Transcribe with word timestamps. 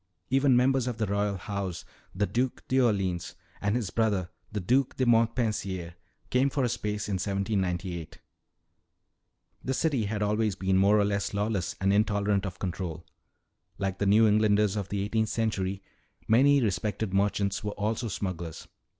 Even 0.31 0.55
members 0.57 0.87
of 0.87 0.97
the 0.97 1.05
royal 1.05 1.37
house, 1.37 1.85
the 2.15 2.25
Duc 2.25 2.63
d'Orleans 2.67 3.35
and 3.61 3.75
his 3.75 3.91
brother, 3.91 4.31
the 4.51 4.59
Duc 4.59 4.95
de 4.97 5.05
Montpensier, 5.05 5.93
came 6.31 6.49
for 6.49 6.63
a 6.63 6.69
space 6.69 7.07
in 7.07 7.17
1798. 7.19 8.17
"The 9.63 9.75
city 9.75 10.05
had 10.05 10.23
always 10.23 10.55
been 10.55 10.75
more 10.77 10.97
or 10.97 11.05
less 11.05 11.35
lawless 11.35 11.75
and 11.79 11.93
intolerant 11.93 12.47
of 12.47 12.57
control. 12.57 13.05
Like 13.77 13.99
the 13.99 14.07
New 14.07 14.25
Englanders 14.27 14.75
of 14.75 14.89
the 14.89 15.03
eighteenth 15.03 15.29
century, 15.29 15.83
many 16.27 16.63
respected 16.63 17.13
merchants 17.13 17.63
were 17.63 17.73
also 17.73 18.07
smugglers." 18.07 18.67